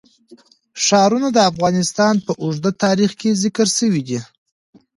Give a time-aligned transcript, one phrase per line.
[0.83, 4.19] ښارونه د افغانستان په اوږده تاریخ کې ذکر شوی دی.